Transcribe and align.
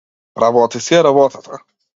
Работи 0.43 0.81
си 0.87 0.97
ја 0.97 1.05
работата. 1.11 1.65